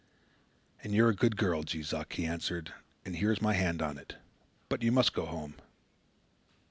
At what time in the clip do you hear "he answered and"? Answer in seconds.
2.13-3.17